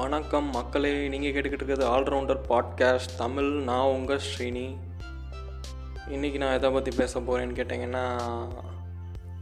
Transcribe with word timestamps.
வணக்கம் 0.00 0.50
மக்களே 0.50 1.08
நீங்கள் 1.08 1.32
கேட்டுக்கிட்டு 1.32 1.52
இருக்கிறது 1.52 1.86
ஆல்ரவுண்டர் 1.86 2.40
பாட்காஸ்ட் 2.48 3.16
தமிழ் 3.16 3.50
நான் 3.62 3.86
உங்கள் 3.86 4.18
ஸ்ரீனி. 4.18 4.76
இன்றைக்கி 6.08 6.36
நான் 6.36 6.52
எதை 6.52 6.70
பற்றி 6.70 6.90
பேச 6.96 7.20
போகிறேன்னு 7.20 7.58
கேட்டிங்கன்னா 7.58 8.20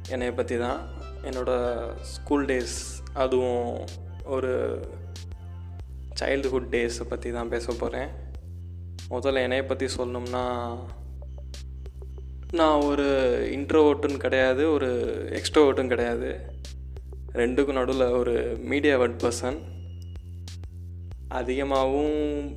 என்னை 0.09 0.30
பற்றி 0.30 0.59
தான் 0.59 0.89
என்னோடய 1.23 1.95
ஸ்கூல் 2.00 2.45
டேஸ் 2.45 2.84
அதுவும் 3.14 3.86
ஒரு 4.25 4.80
சைல்டுஹுட் 6.21 6.70
டேஸை 6.70 7.04
பற்றி 7.09 7.30
தான் 7.30 7.48
பேச 7.48 7.72
போகிறேன் 7.72 8.09
முதல்ல 9.11 9.45
என்னையை 9.45 9.66
பற்றி 9.66 9.86
சொல்லணும்னா 9.86 10.79
நான் 12.52 12.80
ஒரு 12.80 13.04
இன்ட்ரோவோட்டுன்னு 13.52 14.16
கிடையாது 14.16 14.72
ஒரு 14.72 14.88
எக்ஸ்ட்ரோவோட்டும் 15.30 15.86
கிடையாது. 15.86 16.40
ரெண்டுக்கும் 17.32 17.73
நடுவில் 17.73 18.09
ஒரு 18.09 18.59
மீடியா 18.61 18.97
வட் 18.97 19.23
பர்சன் 19.23 19.77
அதிகமாகவும் 21.28 22.56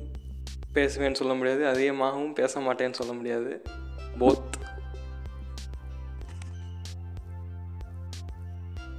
பேசுவேன்னு 0.74 1.20
சொல்ல 1.20 1.34
முடியாது 1.34 1.66
அதிகமாகவும் 1.66 2.32
பேச 2.32 2.60
மாட்டேன்னு 2.60 2.98
சொல்ல 3.00 3.12
முடியாது. 3.12 3.62
போத் 4.20 4.50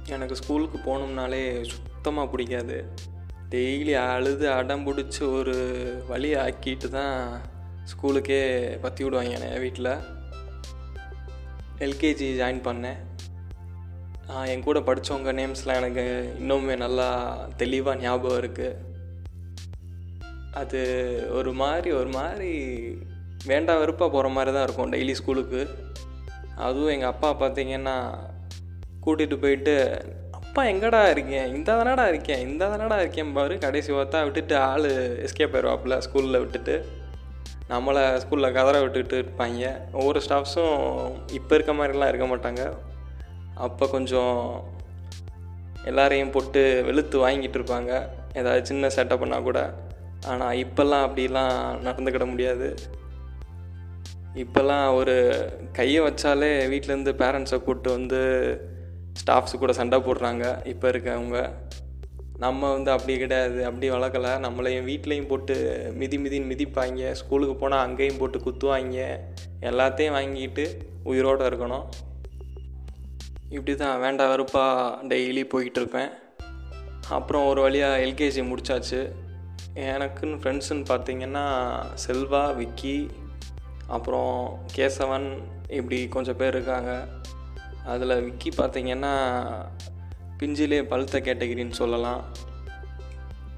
எனக்கு 0.08 0.36
ஸ்கூலுக்கு 0.36 0.78
போகணும்னாலே 0.78 1.64
சுத்தமாக 1.64 2.30
பிடிக்காது. 2.30 2.92
டெய்லி 3.50 3.94
அழுது 4.02 4.50
அடம் 4.50 4.86
பிடிச்சி 4.86 5.32
ஒரு 5.38 5.56
வழி 6.08 6.34
ஆக்கிட்டு 6.34 6.88
தான் 6.88 7.40
ஸ்கூலுக்கே 7.90 8.42
பற்றி 8.80 9.04
விடுவாங்க 9.04 9.30
என்னை 9.30 9.58
வீட்டில். 9.58 9.92
எல்கேஜி 11.78 12.28
ஜாயின் 12.40 12.64
பண்ணேன். 12.68 13.00
என் 14.52 14.62
கூட 14.62 14.80
படித்தவங்க 14.80 15.32
நேம்ஸ்லாம் 15.40 15.80
எனக்கு 15.82 16.34
இன்னுமே 16.40 16.76
நல்லா 16.76 17.08
தெளிவாக 17.56 18.00
ஞாபகம் 18.00 18.40
இருக்குது 18.42 18.92
அது 20.54 20.80
ஒரு 21.32 21.52
மாதிரி 21.52 21.90
ஒரு 21.92 22.08
மாதிரி 22.08 22.50
வேண்டாம் 23.46 23.78
வெறுப்பாக 23.78 24.10
போகிற 24.10 24.28
மாதிரி 24.28 24.50
தான் 24.54 24.62
இருக்கும் 24.62 24.92
டெய்லி 24.92 25.14
ஸ்கூலுக்கு 25.20 25.62
அதுவும் 26.56 26.92
எங்கள் 26.96 27.12
அப்பா 27.12 27.30
பார்த்தீங்கன்னா 27.40 27.96
கூட்டிகிட்டு 29.04 29.36
போயிட்டு 29.38 29.74
அப்பா 30.38 30.62
எங்கடா 30.64 31.00
இருக்கேன் 31.10 31.48
இந்த 31.54 31.70
தானடா 31.74 32.08
இருக்கேன் 32.08 32.42
இந்த 32.48 32.64
தானடா 32.66 32.98
இருக்கேன் 33.00 33.32
பாரு. 33.32 33.54
கடைசி 33.58 33.92
பார்த்தா 33.92 34.18
விட்டுட்டு 34.22 34.54
ஆள் 34.56 34.86
எஸ்கேப் 35.24 35.54
ஆயிடுவாப்புல 35.56 35.96
ஸ்கூலில் 36.06 36.38
விட்டுட்டு. 36.38 36.74
நம்மளை 37.68 38.02
ஸ்கூலில் 38.22 38.52
கதற 38.52 38.80
விட்டுட்டு 38.80 39.16
இருப்பாங்க. 39.22 39.72
ஒவ்வொரு 39.92 40.20
ஸ்டாஃப்ஸும் 40.28 40.78
இப்போ 41.32 41.54
இருக்க 41.54 41.72
மாதிரிலாம் 41.72 42.12
இருக்க 42.12 42.26
மாட்டாங்க. 42.32 42.64
அப்போ 43.54 43.86
கொஞ்சம் 43.86 44.38
எல்லாரையும் 45.84 46.30
போட்டு 46.30 46.82
வெளுத்து 46.86 47.18
வாங்கிட்டு 47.28 47.58
இருப்பாங்க. 47.60 47.92
ஏதாவது 48.34 48.66
சின்ன 48.66 48.86
செட்டப் 48.86 49.22
பண்ணால் 49.22 49.42
கூட 49.42 49.60
ஆனால் 50.26 50.56
இப்போல்லாம் 50.56 51.06
அப்படிலாம் 51.06 51.56
நடந்துக்கிட 51.86 52.26
முடியாது. 52.26 52.68
இப்போல்லாம் 54.42 54.94
ஒரு 54.94 55.16
கையை 55.72 56.00
வச்சாலே 56.04 56.50
வீட்டிலேருந்து 56.72 57.12
பேரண்ட்ஸை 57.22 57.58
கூப்பிட்டு 57.58 57.90
வந்து 57.90 58.20
ஸ்டாஃப்ஸு 59.20 59.58
கூட 59.58 59.72
சண்டை 59.72 59.98
போடுறாங்க 59.98 60.66
இப்போ 60.66 60.86
இருக்கவங்க. 60.90 61.40
நம்ம 62.44 62.72
வந்து 62.72 62.90
அப்படி 62.90 63.18
கிடையாது 63.18 63.64
அப்படி 63.66 63.90
வளர்க்கலை. 63.90 64.32
நம்மளையும் 64.46 64.88
வீட்லேயும் 64.90 65.28
போட்டு 65.28 65.56
மிதி 65.94 66.16
மிதின்னு 66.18 66.50
மிதிப்பாங்க. 66.52 67.12
ஸ்கூலுக்கு 67.12 67.54
போனால் 67.56 67.84
அங்கேயும் 67.86 68.18
போட்டு 68.18 68.38
குத்துவாங்க. 68.38 69.06
எல்லாத்தையும் 69.70 70.16
வாங்கிட்டு 70.18 70.64
உயிரோடு 71.04 71.48
இருக்கணும். 71.50 71.86
இப்படி 73.50 73.74
தான் 73.76 74.00
வேண்டாம் 74.00 74.28
வெறுப்பாக 74.28 75.06
டெய்லி 75.08 75.44
போய்கிட்டு 75.52 75.80
இருப்பேன். 75.82 76.10
அப்புறம் 77.08 77.46
ஒரு 77.46 77.60
வழியாக 77.60 78.04
எல்கேஜி 78.06 78.42
முடித்தாச்சு 78.50 79.00
எனக்குன்னு 79.74 80.38
ஃப்ரெண்ட்ஸுன்னு 80.40 80.84
பார்த்தீங்கன்னா 80.90 81.74
செல்வா 82.06 82.56
விக்கி 82.56 83.10
அப்புறம் 83.86 84.58
கேசவன் 84.74 85.42
இப்படி 85.68 86.08
கொஞ்சம் 86.08 86.36
பேர் 86.36 86.54
இருக்காங்க. 86.54 87.08
அதில் 87.84 88.22
விக்கி 88.22 88.48
பார்த்திங்கன்னா 88.48 89.36
பிஞ்சிலே 90.38 90.82
பழுத்த 90.82 91.20
கேட்டகிரின்னு 91.20 91.70
சொல்லலாம். 91.70 92.24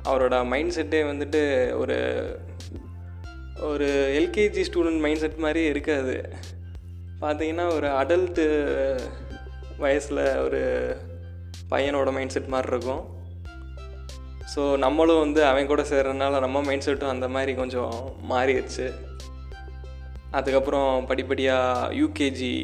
அவரோட 0.05 0.47
மைண்ட் 0.47 0.71
செட்டே 0.71 1.01
வந்துட்டு 1.13 1.75
ஒரு 1.77 1.99
ஒரு 3.61 3.87
எல்கேஜி 4.19 4.65
ஸ்டூடெண்ட் 4.73 4.99
மைண்ட் 4.99 5.19
செட் 5.19 5.35
மாதிரி 5.35 5.65
இருக்காது. 5.65 6.33
பார்த்தீங்கன்னா 7.21 7.73
ஒரு 7.73 7.87
அடல்ட்டு 7.87 9.01
வயசில் 9.79 10.37
ஒரு 10.37 10.97
பையனோட 11.71 12.13
மைண்ட் 12.13 12.31
செட் 12.31 12.47
மாதிரி 12.47 12.77
இருக்கும். 12.77 13.16
ஸோ 14.53 14.63
நம்மளும் 14.85 15.23
வந்து 15.25 15.41
அவன் 15.51 15.71
கூட 15.71 15.83
சேர்றதுனால 15.91 16.41
நம்ம 16.45 16.63
மைண்ட் 16.67 16.87
செட்டும் 16.87 17.13
அந்த 17.15 17.27
மாதிரி 17.35 17.53
கொஞ்சம் 17.61 17.95
மாறிடுச்சு. 18.31 18.87
அதுக்கப்புறம் 20.39 20.91
படிப்படியாக 21.11 21.91
யூகேஜி 22.01 22.55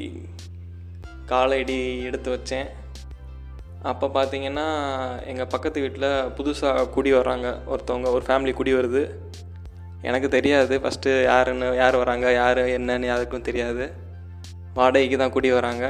காலடி 1.31 1.81
எடுத்து 2.09 2.29
வச்சேன். 2.37 2.69
அப்போ 3.91 4.07
பார்த்தீங்கன்னா 4.17 4.67
எங்கள் 5.31 5.51
பக்கத்து 5.55 5.83
வீட்டில் 5.85 6.11
புதுசாக 6.37 6.89
குடி 6.97 7.13
வர்றாங்க 7.19 7.49
ஒருத்தவங்க 7.73 8.09
ஒரு 8.17 8.25
ஃபேமிலி 8.29 8.53
குடி 8.61 8.73
வருது. 8.79 9.03
எனக்கு 10.09 10.29
தெரியாது 10.37 10.75
ஃபஸ்ட்டு 10.85 11.11
யாருன்னு 11.31 11.67
யார் 11.83 11.97
வராங்க 12.03 12.27
யார் 12.41 12.63
என்னன்னு 12.79 13.11
யாருக்கும் 13.11 13.47
தெரியாது. 13.49 13.85
வாடகைக்கு 14.79 15.17
தான் 15.23 15.35
குடி 15.37 15.51
வராங்க. 15.59 15.87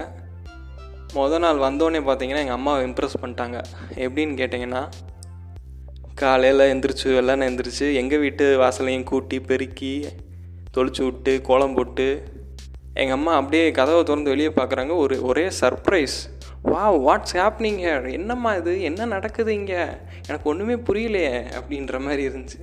மொதல் 1.19 1.43
நாள் 1.45 1.65
வந்தோடனே 1.67 2.01
பார்த்தீங்கன்னா 2.09 2.45
எங்கள் 2.45 2.59
அம்மாவை 2.59 2.83
இம்ப்ரெஸ் 2.89 3.21
பண்ணிட்டாங்க. 3.23 3.59
எப்படின்னு 4.07 4.39
கேட்டிங்கன்னா 4.41 4.83
காலையில் 6.15 6.61
எந்திரிச்சு 6.61 7.09
வெள்ளனை 7.09 7.45
எந்திரிச்சு 7.49 7.95
எங்கள் 7.95 8.19
வீட்டு 8.19 8.59
வாசலையும் 8.59 9.05
கூட்டி 9.05 9.41
பெருக்கி 9.41 10.07
தொளிச்சு 10.73 11.05
விட்டு 11.05 11.41
கோலம் 11.43 11.75
போட்டு 11.75 12.25
எங்கள் 12.95 13.13
அம்மா 13.13 13.35
அப்படியே 13.35 13.71
கதவை 13.71 14.03
திறந்து 14.03 14.31
வெளியே 14.31 14.49
பார்க்குறாங்க 14.49 14.97
ஒரு 14.97 15.23
ஒரே 15.23 15.49
சர்ப்ரைஸ் 15.61 16.17
வா 16.63 16.91
வாட்ஸ் 16.91 17.37
ஹேப்னிங் 17.37 17.81
ஹேர் 17.85 18.13
என்னம்மா 18.13 18.55
இது? 18.55 18.83
என்ன 18.83 19.05
நடக்குது 19.05 19.55
இங்கே? 19.55 19.81
எனக்கு 20.27 20.49
ஒன்றுமே 20.49 20.75
புரியலையே 20.75 21.49
அப்படின்ற 21.59 22.01
மாதிரி 22.01 22.29
இருந்துச்சு. 22.29 22.61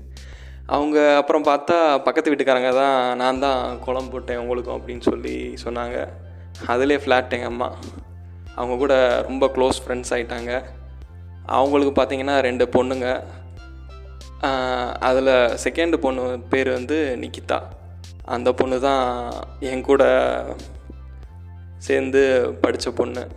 அவங்க 0.66 1.16
அப்புறம் 1.16 1.44
பார்த்தா 1.44 2.04
பக்கத்து 2.04 2.36
வீட்டுக்காரங்க 2.36 2.74
தான் 2.74 3.18
நான் 3.18 3.40
தான் 3.40 3.80
குளம் 3.80 4.10
போட்டேன் 4.10 4.38
உங்களுக்கும் 4.38 4.82
அப்படின்னு 4.82 5.02
சொல்லி 5.02 5.56
சொன்னாங்க. 5.66 6.08
அதிலே 6.68 6.96
ஃப்ளாட் 6.96 7.30
எங்கள் 7.30 7.46
அம்மா. 7.46 7.76
அவங்க 8.56 8.76
கூட 8.76 9.22
ரொம்ப 9.28 9.48
க்ளோஸ் 9.48 9.82
ஃப்ரெண்ட்ஸ் 9.86 10.12
ஆகிட்டாங்க 10.12 10.64
அவங்களுக்கு 11.46 12.04
பார்த்தீங்கன்னா 12.04 12.40
ரெண்டு 12.40 12.66
பொண்ணுங்க. 12.66 13.24
அதில் 15.00 15.34
செகண்டு 15.64 15.98
பொண்ணு 15.98 16.40
பேர் 16.40 16.70
வந்து 16.70 17.18
நிக்கிதா. 17.22 17.60
அந்த 18.26 18.54
பொண்ணு 18.54 18.80
தான் 18.80 19.34
என் 19.60 19.82
கூட 19.82 20.04
சேர்ந்து 21.78 22.22
படித்த 22.62 22.92
பொண்ணு. 22.92 23.28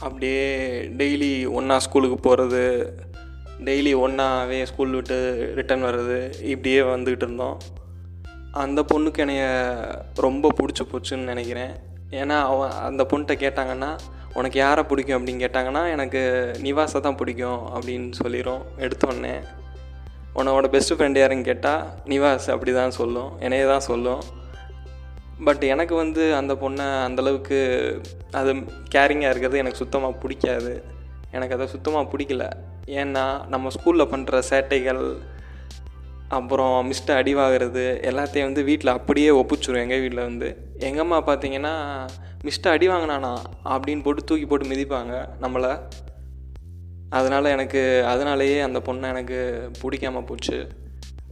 அப்படியே 0.00 0.46
டெய்லி 0.82 1.52
ஒன்றா 1.52 1.78
ஸ்கூலுக்கு 1.78 2.16
போகிறது 2.16 2.62
டெய்லி 3.64 3.92
ஒன்றாவே 3.94 4.62
ஸ்கூல் 4.62 4.90
விட்டு 4.90 5.16
ரிட்டன் 5.56 5.86
வர்றது 5.88 6.42
இப்படியே 6.42 6.80
வந்துக்கிட்டு 6.80 7.26
இருந்தோம். 7.26 7.58
அந்த 8.52 8.84
பொண்ணுக்கு 8.94 9.18
என்னைய 9.18 9.46
ரொம்ப 10.14 10.52
பிடிச்சி 10.56 10.84
போச்சுன்னு 10.84 11.30
நினைக்கிறேன். 11.32 11.74
ஏன்னா 12.10 12.40
அவன் 12.40 12.70
அந்த 12.70 13.06
பொண்ணிட்ட 13.10 13.34
கேட்டாங்கன்னா 13.44 13.98
உனக்கு 14.38 14.58
யாரை 14.58 14.82
பிடிக்கும் 14.90 15.16
அப்படின்னு 15.18 15.44
கேட்டாங்கன்னா 15.44 15.82
எனக்கு 15.94 16.20
நிவாஸை 16.66 17.00
தான் 17.00 17.18
பிடிக்கும் 17.20 17.60
அப்படின்னு 17.74 18.08
சொல்லிடும் 18.22 18.62
எடுத்தோடனே. 18.84 19.34
உன்னோட 20.38 20.68
பெஸ்ட்டு 20.74 20.96
ஃப்ரெண்ட் 20.98 21.20
யாருன்னு 21.20 21.48
கேட்டால் 21.50 21.82
நிவாஸ் 22.12 22.48
அப்படி 22.54 22.72
தான் 22.78 22.96
சொல்லும் 23.00 23.30
என்னையே 23.44 23.66
தான் 23.72 23.86
சொல்லும். 23.90 24.22
பட் 25.46 25.62
எனக்கு 25.74 25.94
வந்து 26.00 26.24
அந்த 26.40 26.52
பொண்ணை 26.62 26.86
அந்தளவுக்கு 27.06 27.58
அது 28.40 28.50
கேரிங்காக 28.94 29.30
இருக்கிறது 29.32 29.62
எனக்கு 29.62 29.82
சுத்தமாக 29.82 30.20
பிடிக்காது. 30.22 30.74
எனக்கு 31.36 31.56
அதை 31.56 31.66
சுத்தமாக 31.74 32.10
பிடிக்கல. 32.12 32.44
ஏன்னா 33.00 33.24
நம்ம 33.54 33.70
ஸ்கூலில் 33.76 34.10
பண்ணுற 34.12 34.42
சேட்டைகள் 34.50 35.02
அப்புறம் 36.36 36.76
மிஸ்ட்டை 36.90 37.14
அடி 37.20 37.32
வாங்குறது 37.40 37.84
எல்லாத்தையும் 38.10 38.48
வந்து 38.48 38.62
வீட்டில் 38.68 38.96
அப்படியே 38.98 39.30
ஒப்பிச்சிரும் 39.40 39.82
எங்கள் 39.82 40.02
வீட்டில் 40.04 40.26
வந்து. 40.28 40.48
எங்கள் 40.88 41.04
அம்மா 41.04 41.18
பார்த்தீங்கன்னா 41.28 41.74
மிஸ்ட்டை 42.44 42.68
அடி 42.68 42.88
வாங்கினானா 42.88 43.30
அப்படின்னு 43.64 44.02
போட்டு 44.02 44.24
தூக்கி 44.24 44.46
போட்டு 44.46 44.66
மிதிப்பாங்க 44.66 45.12
நம்மளை. 45.40 45.72
அதனால் 47.10 47.44
எனக்கு 47.44 48.04
அதனாலேயே 48.06 48.60
அந்த 48.60 48.78
பொண்ணை 48.78 49.06
எனக்கு 49.14 49.38
பிடிக்காமல் 49.80 50.24
போச்சு. 50.24 50.58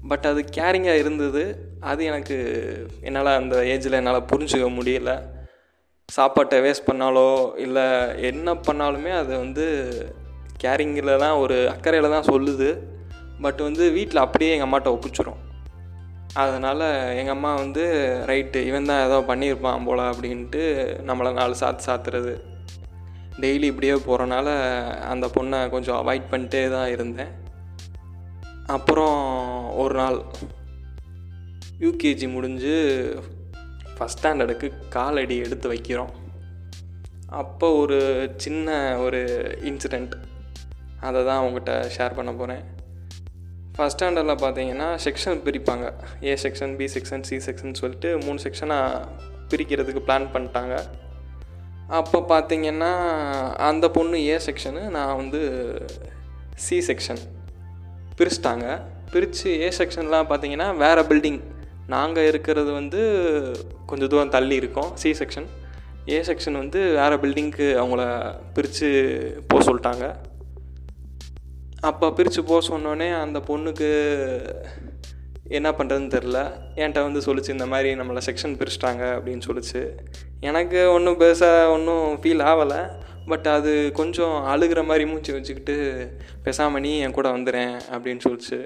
பட் 0.08 0.26
அது 0.26 0.44
கேரிங்காக 0.54 1.02
இருந்தது. 1.04 1.42
அது 1.80 2.04
எனக்கு 2.04 2.36
என்னால் 3.02 3.36
அந்த 3.36 3.56
ஏஜில் 3.56 3.98
என்னால் 4.00 4.28
புரிஞ்சுக்க 4.32 4.68
முடியல. 4.78 5.12
சாப்பாட்டை 6.08 6.58
வேஸ்ட் 6.60 6.88
பண்ணாலோ 6.92 7.28
இல்லை 7.56 7.84
என்ன 8.30 8.54
பண்ணாலுமே 8.54 9.12
அது 9.18 9.32
வந்து 9.38 9.66
கேரிங்கில் 10.62 11.18
தான் 11.18 11.36
ஒரு 11.44 11.72
அக்கறையில் 11.74 12.14
தான் 12.16 12.30
சொல்லுது. 12.32 12.70
பட் 13.40 13.60
வந்து 13.60 13.90
வீட்டில் 13.90 14.24
அப்படியே 14.24 14.56
எங்கள் 14.56 14.68
அம்மாட்ட 14.68 14.90
ஒப்பிச்சிரும். 14.96 15.40
அதனால் 16.34 16.84
எங்கள் 17.16 17.34
அம்மா 17.34 17.54
வந்து 17.54 17.82
ரைட்டு 18.26 18.56
இவன் 18.68 18.88
தான் 18.90 19.02
ஏதோ 19.06 19.16
பண்ணியிருப்பான் 19.30 19.84
போல் 19.84 20.10
அப்படின்ட்டு 20.10 20.62
நம்மளை 21.08 21.32
நாலு 21.32 21.54
சாத்து 21.60 21.86
சாத்துறது. 21.88 22.32
டெய்லி 23.42 23.66
இப்படியே 23.70 23.92
போகிறனால 23.92 24.48
அந்த 25.12 25.26
பொண்ணை 25.34 25.70
கொஞ்சம் 25.70 25.98
அவாய்ட் 26.00 26.30
பண்ணிட்டே 26.30 26.70
தான் 26.70 26.90
இருந்தேன். 26.90 27.32
அப்புறம் 28.66 29.20
ஒரு 29.74 29.94
நாள் 29.94 30.18
யூகேஜி 31.80 32.26
முடிஞ்சு 32.32 32.74
ஃபஸ்ட் 33.94 34.20
ஸ்டாண்டர்டுக்கு 34.20 34.70
காலடி 34.88 35.36
எடுத்து 35.36 35.68
வைக்கிறோம். 35.74 36.12
அப்போ 37.28 37.68
ஒரு 37.74 37.98
சின்ன 38.36 38.98
ஒரு 38.98 39.20
இன்சிடெண்ட் 39.70 40.14
அதை 41.00 41.24
தான் 41.24 41.40
அவங்ககிட்ட 41.40 41.72
ஷேர் 41.96 42.18
பண்ண 42.18 42.32
போகிறேன் 42.32 42.64
ஃபஸ்ட் 43.76 43.96
ஸ்டாண்டர்டில் 43.96 44.40
பார்த்தீங்கன்னா 44.42 44.88
செக்ஷன் 45.04 45.38
பிரிப்பாங்க. 45.44 45.84
A 46.30 46.32
section 46.42 46.72
B 46.78 46.86
section 46.94 47.22
C 47.28 47.36
section 47.46 47.78
சொல்லிட்டு 47.80 48.08
மூணு 48.24 48.38
செக்ஷனாக 48.44 49.06
பிரிக்கிறதுக்கு 49.50 50.02
பிளான் 50.08 50.26
பண்ணிட்டாங்க. 50.34 50.74
அப்போ 52.00 52.18
பார்த்தீங்கன்னா 52.32 52.90
அந்த 53.68 53.86
பொண்ணு 53.96 54.18
ஏ 54.26 54.36
செக்ஷனு 54.48 54.82
நான் 54.96 55.16
வந்து 55.22 55.40
சி 56.64 56.76
செக்ஷன் 56.88 57.22
பிரிச்சிட்டாங்க. 58.18 58.66
பிரித்து 59.12 59.48
ஏ 59.60 59.68
செக்ஷன்லாம் 59.78 60.28
பார்த்தீங்கன்னா 60.32 60.68
வேறு 60.82 61.02
பில்டிங் 61.10 61.40
நாங்கள் 61.94 62.28
இருக்கிறது 62.30 62.70
வந்து 62.80 63.00
கொஞ்சம் 63.90 64.10
தூரம் 64.12 64.34
தள்ளி 64.36 64.54
இருக்கோம். 64.60 64.90
சி 65.02 65.10
செக்ஷன் 65.20 65.48
ஏ 66.14 66.18
செக்ஷன் 66.28 66.60
வந்து 66.60 66.80
வேறு 67.00 67.16
பில்டிங்க்கு 67.24 67.66
அவங்கள 67.82 68.02
பிரித்து 68.54 68.88
போக 69.48 69.60
சொல்லிட்டாங்க. 69.68 70.06
அப்போ 71.88 72.12
பிரித்து 72.12 72.44
போக 72.44 72.60
சொன்னோடனே 72.66 73.20
அந்த 73.20 73.38
பொண்ணுக்கு 73.38 73.88
என்ன 75.44 75.70
பண்ணுறதுன்னு 75.70 76.12
தெரில 76.16 76.38
என்கிட்ட 76.74 77.00
வந்து 77.02 77.20
சொல்லிச்சு 77.20 77.48
இந்த 77.48 77.66
மாதிரி 77.66 77.94
நம்மளை 77.94 78.20
செக்ஷன் 78.26 78.58
பிரிச்சிட்டாங்க 78.60 79.02
அப்படின்னு 79.16 79.42
சொல்லிச்சு. 79.48 79.82
எனக்கு 80.40 80.90
ஒன்றும் 80.90 81.18
பெருசாக 81.20 81.70
ஒன்றும் 81.70 82.04
ஃபீல் 82.22 82.44
ஆகலை. 82.50 82.80
பட் 83.26 83.46
அது 83.46 83.90
கொஞ்சம் 83.94 84.36
அழுகிற 84.52 84.84
மாதிரி 84.84 85.06
மூச்சு 85.06 85.32
வச்சுக்கிட்டு 85.32 85.76
பேசாமல் 86.42 86.80
நீ 86.80 86.98
என் 86.98 87.10
கூட 87.10 87.28
வந்துடுறேன் 87.30 87.74
அப்படின்னு 87.92 88.20
சொல்லிச்சு. 88.28 88.60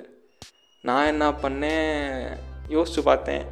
நான் 0.82 1.06
என்ன 1.06 1.30
பண்ணேன்? 1.30 2.36
யோசித்து 2.68 3.02
பார்த்தேன். 3.02 3.44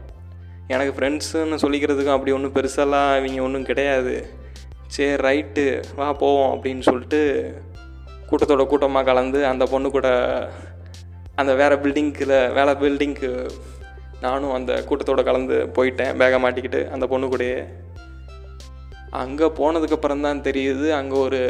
எனக்கு 0.66 0.92
ஃப்ரெண்ட்ஸுன்னு 0.98 1.58
சொல்லிக்கிறதுக்கும் 1.64 2.16
அப்படி 2.16 2.32
ஒன்றும் 2.32 2.54
பெருசாலாம் 2.54 3.16
இவங்க 3.18 3.42
ஒன்றும் 3.42 3.68
கிடையாது. 3.70 4.42
சரி 4.86 5.12
ரைட்டு 5.28 5.84
வா 5.96 6.12
போவோம் 6.12 6.52
அப்படின்னு 6.54 6.80
சொல்லிட்டு 6.80 7.22
கூட்டத்தோட 8.28 8.64
கூட்டமாக 8.72 9.08
கலந்து 9.10 9.40
அந்த 9.52 9.64
பொண்ணு 9.72 9.88
கூட 9.96 10.08
அந்த 11.40 11.52
வேறு 11.60 11.76
பில்டிங்கில் 11.84 12.36
வேலை 12.58 12.72
பில்டிங்க்கு 12.82 13.30
நானும் 14.24 14.54
அந்த 14.56 14.72
கூட்டத்தோடு 14.88 15.22
கலந்து 15.28 15.56
போயிட்டேன். 15.76 16.12
பேகை 16.20 16.38
மாட்டிக்கிட்டு 16.44 16.80
அந்த 16.94 17.04
பொண்ணு 17.12 17.26
கூடயே. 17.32 17.58
அங்கே 19.22 19.46
போனதுக்கப்புறம் 19.58 20.26
தான் 20.26 20.44
தெரியுது 20.48 20.86
அங்கே 20.98 21.16
ஒரு 21.26 21.40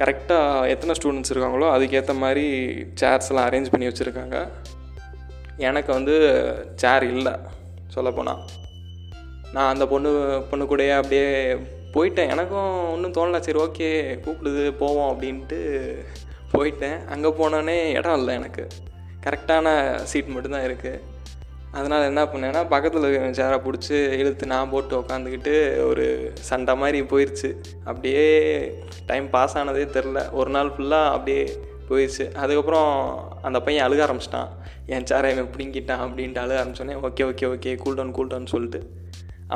கரெக்டாக 0.00 0.68
எத்தனை 0.72 0.94
ஸ்டூடெண்ட்ஸ் 0.96 1.32
இருக்காங்களோ 1.32 1.68
அதுக்கேற்ற 1.74 2.14
மாதிரி 2.24 2.44
சேர்ஸ்லாம் 3.00 3.46
அரேஞ்ச் 3.48 3.72
பண்ணி 3.72 3.88
வச்சுருக்காங்க. 3.88 4.36
எனக்கு 5.68 5.90
வந்து 5.96 6.14
சேர் 6.82 7.06
இல்லை 7.12 7.34
சொல்லப்போனால் 7.94 8.42
நான் 9.54 9.70
அந்த 9.72 9.84
பொண்ணு 9.92 10.10
பொண்ணு 10.50 10.64
கூடயே 10.70 10.94
அப்படியே 10.98 11.28
போயிட்டேன். 11.94 12.32
எனக்கும் 12.34 12.72
ஒன்றும் 12.94 13.16
தோணலை. 13.18 13.40
சரி 13.46 13.60
ஓகே 13.66 13.90
கூப்பிடுது 14.24 14.64
போவோம் 14.82 15.10
அப்படின்ட்டு 15.12 15.58
போயிட்டேன். 16.56 16.98
அங்கே 17.14 17.30
போனோடனே 17.38 17.78
இடம் 17.98 18.18
இல்லை 18.20 18.34
எனக்கு. 18.40 18.64
கரெக்டான 19.24 19.68
சீட் 20.10 20.34
மட்டும்தான் 20.34 20.66
இருக்குது 20.68 21.04
அதனால் 21.78 22.06
என்ன 22.10 22.22
பண்ணேன்னா 22.32 22.60
பக்கத்தில் 22.72 23.02
இருக்கிற 23.02 23.30
சேரை 23.38 23.56
பிடிச்சி 23.64 23.96
இழுத்து 24.20 24.44
நான் 24.52 24.70
போட்டு 24.72 24.94
உக்காந்துக்கிட்டு 25.00 25.54
ஒரு 25.88 26.04
சண்டை 26.48 26.74
மாதிரி 26.82 26.98
போயிடுச்சு 27.10 27.50
அப்படியே 27.88 28.22
டைம் 29.10 29.26
பாஸ் 29.34 29.56
ஆனதே 29.60 29.84
தெரில. 29.96 30.20
ஒரு 30.38 30.50
நாள் 30.56 30.72
ஃபுல்லாக 30.76 31.14
அப்படியே 31.16 31.42
போயிடுச்சு 31.88 32.24
அதுக்கப்புறம் 32.42 32.90
அந்த 33.48 33.58
பையன் 33.66 33.86
அழுக 33.86 34.02
ஆரம்பிச்சிட்டான். 34.06 34.50
என் 34.94 35.08
சேரை 35.10 35.30
இவன் 35.34 35.52
பிடிங்கிட்டான் 35.54 36.04
அப்படின்ட்டு 36.06 36.42
அழுக 36.44 36.58
ஆரம்பிச்சோன்னே 36.62 36.96
okay 37.08 37.26
okay 37.30 37.46
okay 37.54 37.74
cool 37.82 37.98
down 37.98 38.16
cool 38.18 38.32
down 38.32 38.52
சொல்லிட்டு 38.54 38.80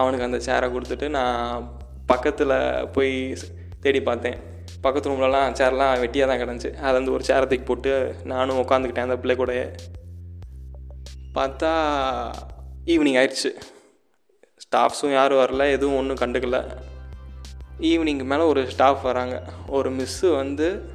அவனுக்கு 0.00 0.28
அந்த 0.28 0.40
சேரை 0.48 0.68
கொடுத்துட்டு 0.74 1.08
நான் 1.18 1.64
பக்கத்தில் 2.06 2.88
போய் 2.92 3.36
தேடி 3.80 4.02
பார்த்தேன். 4.02 4.38
பக்கத்து 4.80 5.10
ரூம்லலாம் 5.10 5.56
சேர்லாம் 5.58 6.00
வெட்டியாக 6.02 6.26
தான் 6.26 6.42
கிடந்துச்சு. 6.42 6.74
அதை 6.74 6.92
வந்து 6.92 7.12
ஒரு 7.12 7.24
சேரை 7.26 7.40
தூக்கி 7.40 7.64
போட்டு 7.64 8.14
நானும் 8.24 8.58
உட்காந்துக்கிட்டேன் 8.58 9.08
அந்த 9.08 9.16
பிள்ளை 9.16 9.36
கூடயே 9.36 9.74
பார்த்தா 11.34 11.70
ஈவினிங் 12.86 13.18
ஆயிடுச்சு. 13.20 13.50
ஸ்டாஃப்ஸும் 14.64 15.12
யாரும் 15.12 15.38
வரல 15.38 15.70
எதுவும் 15.70 15.96
ஒன்றும் 15.96 16.20
கண்டுக்கல. 16.22 16.58
ஈவினிங்க்கு 17.80 18.24
மேலே 18.24 18.42
ஒரு 18.42 18.70
ஸ்டாஃப் 18.70 19.02
வராங்க. 19.02 19.42
ஒரு 19.68 19.90
மிஸ்ஸு 19.90 20.34
வந்து 20.36 20.90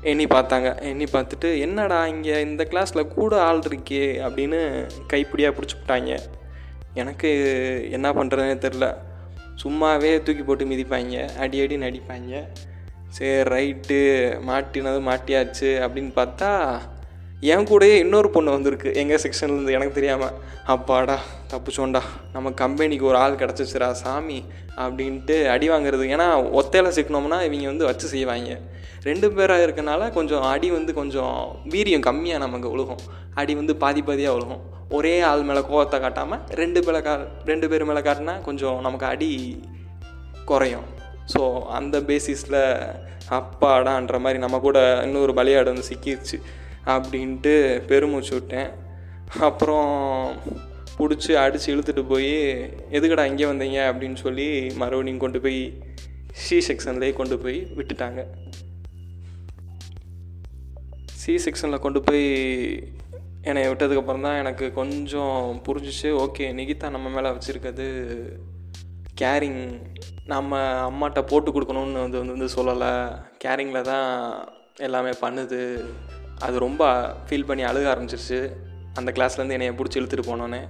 எண்ணி 0.00 0.24
பார்த்தாங்க. 0.24 0.82
எண்ணி 0.82 1.04
பார்த்துட்டு 1.04 1.58
என்னடா 1.58 2.06
இங்கே 2.06 2.40
இந்த 2.40 2.66
கிளாஸில் 2.70 3.08
கூட 3.08 3.42
ஆள் 3.42 3.58
இருக்கே 3.58 4.04
அப்படின்னு 4.26 4.90
கைப்பிடியாக 5.12 5.54
பிடிச்சி 5.56 5.76
விட்டாங்க. 5.78 6.18
எனக்கு 6.94 7.30
என்ன 7.90 8.12
பண்ணுறதுனே 8.12 8.56
தெரில 8.64 9.03
சும்மாவே 9.54 10.22
தூக்கி 10.22 10.42
போட்டு 10.42 10.64
மிதிப்பாங்க 10.64 11.16
அடி 11.38 11.58
அடி 11.60 11.76
நடிப்பாங்க 11.78 12.32
சரி 13.08 13.42
ரைட்டு 13.50 13.98
மாட்டினது 14.46 15.00
மாட்டியாச்சு 15.02 15.70
அப்படின்னு 15.80 16.12
பார்த்தா 16.16 16.50
என் 17.52 17.66
கூடயே 17.68 17.94
இன்னொரு 18.02 18.28
பொண்ணு 18.34 18.50
வந்திருக்கு. 18.54 18.88
எங்கள் 19.00 19.20
செக்ஷன்லேருந்து 19.22 19.74
எனக்கு 19.76 19.96
தெரியாமல் 19.96 20.36
அப்பாடா 20.74 21.16
தப்புச்சோண்டா. 21.52 22.02
நம்ம 22.34 22.52
கம்பெனிக்கு 22.60 23.04
ஒரு 23.10 23.18
ஆள் 23.22 23.38
கிடச்சிச்சுரா 23.40 23.88
சாமி 24.02 24.38
அப்படின்ட்டு 24.84 25.36
அடி 25.54 25.66
வாங்குறது. 25.72 26.04
ஏன்னா 26.14 26.28
ஒத்தையில் 26.60 26.94
சிக்கணும்னா 26.98 27.38
இவங்க 27.48 27.66
வந்து 27.72 27.88
வச்சு 27.90 28.08
செய்வாங்க. 28.14 28.56
ரெண்டு 29.08 29.28
பேராக 29.36 29.66
இருக்கனால 29.66 30.08
கொஞ்சம் 30.18 30.46
அடி 30.52 30.70
வந்து 30.78 30.94
கொஞ்சம் 31.00 31.36
வீரியம் 31.74 32.06
கம்மியாக 32.08 32.44
நமக்கு 32.46 32.68
உழுகும். 32.74 33.02
அடி 33.42 33.54
வந்து 33.60 33.76
பாதி 33.84 34.02
பாதியாக 34.08 34.38
உழுகும். 34.38 34.64
ஒரே 34.96 35.14
ஆள் 35.32 35.46
மேலே 35.50 35.62
கோவத்தை 35.70 35.98
காட்டாமல் 36.06 36.42
ரெண்டு 36.62 36.80
பேரை 36.86 37.02
கா 37.06 37.14
ரெண்டு 37.52 37.68
பேர் 37.70 37.88
மேலே 37.90 38.02
காட்டினா 38.08 38.34
கொஞ்சம் 38.48 38.78
நமக்கு 38.88 39.08
அடி 39.12 39.30
குறையும். 40.50 40.88
ஸோ 41.32 41.42
அந்த 41.78 41.96
பேசிஸில் 42.08 42.62
அப்பாடான்ற 43.38 44.16
மாதிரி 44.24 44.38
நம்ம 44.42 44.56
கூட 44.66 44.78
இன்னொரு 45.06 45.32
பலியாடு 45.38 45.72
வந்து 45.72 45.90
சிக்கிடுச்சு 45.92 46.38
அப்படின்ட்டு 46.92 47.54
பெருமூச்சு 47.90 48.34
விட்டேன். 48.34 48.70
அப்புறம் 49.48 49.90
பிடிச்சி 50.98 51.32
அடித்து 51.42 51.68
இழுத்துட்டு 51.74 52.02
போய் 52.10 52.34
எதுக்கடா 52.96 53.24
இங்கே 53.30 53.46
வந்தீங்க? 53.52 53.78
அப்படின்னு 53.90 54.18
சொல்லி 54.24 54.48
மறுபடியும் 54.82 55.22
கொண்டு 55.24 55.40
போய் 55.40 55.60
சி 56.42 56.56
செக்ஷன்லேயே 56.68 57.12
கொண்டு 57.20 57.38
போய் 57.38 57.58
விட்டுட்டாங்க. 57.78 58.20
சி 61.22 61.34
செக்ஷனில் 61.44 61.84
கொண்டு 61.84 62.00
போய் 62.02 62.24
என்னை 63.48 63.62
விட்டதுக்கப்புறம் 63.68 64.26
தான் 64.26 64.40
எனக்கு 64.42 64.66
கொஞ்சம் 64.72 65.38
புரிஞ்சிச்சு 65.66 66.08
ஓகே 66.24 66.44
நிகிதா 66.58 66.90
நம்ம 66.96 67.08
மேலே 67.14 67.32
வச்சுருக்கிறது 67.34 67.86
கேரிங் 69.20 69.62
நம்ம 70.32 70.60
அம்மாட்ட 70.88 71.22
போட்டு 71.30 71.50
கொடுக்கணுன்னு 71.50 72.04
வந்து 72.04 72.20
வந்து 72.24 72.48
சொல்லலை. 72.56 72.92
கேரிங்கில் 73.44 73.88
தான் 73.92 74.08
எல்லாமே 74.86 75.12
பண்ணுது. 75.24 75.62
அது 76.38 76.58
ரொம்ப 76.58 76.82
ஃபீல் 77.26 77.48
பண்ணி 77.48 77.64
அழுக 77.64 77.86
ஆரம்பிச்சிருச்சு. 77.94 78.40
அந்த 78.98 79.10
கிளாஸ்லேருந்து 79.16 79.56
என்னை 79.56 79.68
பிடிச்சி 79.78 80.00
இழுத்துட்டு 80.00 80.30
போனோன்னே 80.30 80.62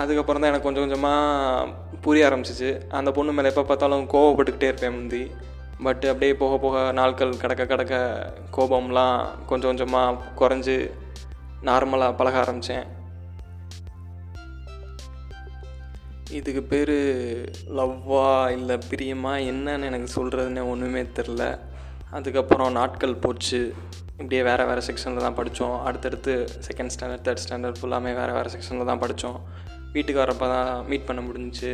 அதுக்கப்புறம் 0.00 0.42
தான் 0.42 0.50
எனக்கு 0.50 0.66
கொஞ்சம் 0.66 0.84
கொஞ்சமாக 0.84 1.98
புரிய 2.00 2.28
ஆரம்பிச்சிச்சு. 2.28 2.70
அந்த 2.98 3.10
பொண்ணு 3.10 3.32
மேலே 3.32 3.50
எப்போ 3.52 3.62
பார்த்தாலும் 3.62 4.04
கோவப்பட்டுக்கிட்டே 4.14 4.70
இருப்பேன் 4.70 4.96
முந்தி. 4.96 5.22
பட் 5.86 6.04
அப்படியே 6.04 6.34
போக 6.34 6.54
போக 6.58 6.92
நாட்கள் 6.98 7.30
கடக்க 7.42 7.64
கடக்க 7.66 7.94
கோபம்லாம் 8.56 9.18
கொஞ்சம் 9.50 9.70
கொஞ்சமாக 9.70 10.18
குறைஞ்சி 10.40 10.78
நார்மலாக 11.68 12.16
பழக 12.18 12.38
ஆரம்பித்தேன் 12.42 12.86
இதுக்கு 16.38 16.62
பேர் 16.62 16.96
லவ்வா 17.78 18.50
இல்லை 18.56 18.78
பிரியமா 18.90 19.32
என்னன்னு 19.52 19.88
எனக்கு 19.90 20.08
சொல்கிறதுன்னு 20.16 20.68
ஒன்றுமே 20.72 21.02
தெரில 21.18 21.44
அதுக்கப்புறம் 22.10 22.72
நாட்கள் 22.72 23.20
போச்சு. 23.24 23.74
இப்படியே 24.20 24.42
வேறு 24.48 24.64
வேறு 24.70 24.82
செக்ஷனில் 24.86 25.24
தான் 25.26 25.36
படித்தோம் 25.38 25.76
அடுத்தடுத்து 25.88 26.32
செகண்ட் 26.66 26.92
ஸ்டாண்டர்ட் 26.94 27.24
தேர்ட் 27.26 27.42
ஸ்டாண்டர்ட் 27.44 27.78
ஃபுல்லாமே 27.80 28.10
வேறு 28.18 28.32
வேறு 28.36 28.50
செக்ஷனில் 28.54 28.90
தான் 28.90 29.02
படித்தோம் 29.04 29.38
வீட்டுக்கு 29.94 30.22
வரப்போ 30.22 30.46
தான் 30.54 30.68
மீட் 30.90 31.06
பண்ண 31.08 31.20
முடிஞ்சிச்சு. 31.28 31.70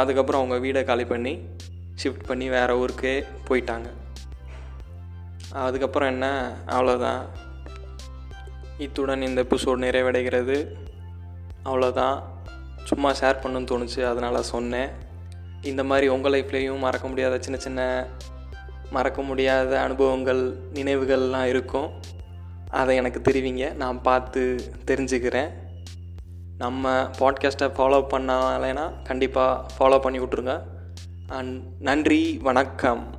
அதுக்கப்புறம் 0.00 0.40
அவங்க 0.42 0.56
வீடை 0.66 0.82
காலி 0.90 1.04
பண்ணி 1.04 1.32
ஷிஃப்ட் 2.02 2.28
பண்ணி 2.28 2.46
வேறு 2.54 2.78
ஊருக்கு 2.82 3.12
போயிட்டாங்க. 3.48 3.88
அதுக்கப்புறம் 5.64 6.10
என்ன? 6.14 6.26
அவ்வளோதான் 6.66 7.20
இத்துடன் 8.84 9.26
இந்த 9.28 9.40
எபிசோடு 9.46 9.84
நிறைவடைகிறது. 9.86 10.56
அவ்வளோதான் 11.68 12.16
சும்மா 12.90 13.10
ஷேர் 13.20 13.42
பண்ணணும்னு 13.42 13.70
தோணுச்சு 13.72 14.00
அதனால் 14.12 14.48
சொன்னேன். 14.54 14.90
இந்த 15.70 15.84
மாதிரி 15.90 16.08
உங்கள் 16.14 16.34
லைஃப்லேயும் 16.34 16.84
மறக்க 16.86 17.06
முடியாத 17.08 17.36
சின்ன 17.46 17.58
சின்ன 17.66 17.80
மறக்க 18.90 19.22
முடியாத 19.22 19.80
அனுபவங்கள் 19.80 20.56
நினைவுகள்லாம் 20.74 21.44
இருக்கும். 21.44 21.90
அதை 22.68 22.96
எனக்கு 22.96 23.20
தெரிவிங்க. 23.20 23.74
நான் 23.74 24.02
பார்த்து 24.02 24.72
தெரிஞ்சுக்கிறேன். 24.86 25.50
நம்ம 26.58 27.02
பாட்காஸ்ட்டை 27.02 27.72
ஃபாலோ 27.76 28.06
பண்ணலைன்னா 28.10 29.02
கண்டிப்பாக 29.02 29.66
ஃபாலோ 29.78 29.98
பண்ணி 29.98 30.18
விட்ருங்க 30.18 30.62
அண்ட் 31.28 31.62
நன்றி 31.80 32.38
வணக்கம். 32.42 33.15